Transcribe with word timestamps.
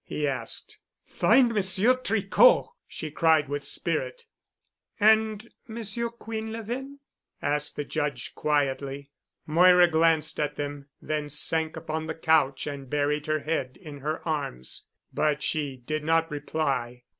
he 0.03 0.27
asked. 0.27 0.79
"Find 1.05 1.53
Monsieur 1.53 1.93
Tricot!" 1.95 2.69
she 2.87 3.11
cried 3.11 3.47
with 3.47 3.63
spirit. 3.63 4.25
"And 4.99 5.47
Monsieur 5.67 6.09
Quinlevin?" 6.09 6.97
asked 7.39 7.75
the 7.75 7.83
Judge 7.85 8.33
quietly. 8.33 9.11
Moira 9.45 9.87
glanced 9.87 10.39
at 10.39 10.55
them, 10.55 10.87
then 11.03 11.29
sank 11.29 11.77
upon 11.77 12.07
the 12.07 12.15
couch 12.15 12.65
and 12.65 12.89
buried 12.89 13.27
her 13.27 13.41
head 13.41 13.77
in 13.79 13.99
her 13.99 14.27
arms, 14.27 14.87
but 15.13 15.43
she 15.43 15.77
did 15.77 16.03
not 16.03 16.31
reply. 16.31 17.03